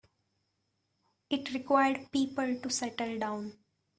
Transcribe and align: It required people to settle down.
It 1.29 1.53
required 1.53 2.11
people 2.11 2.59
to 2.59 2.69
settle 2.71 3.19
down. 3.19 3.59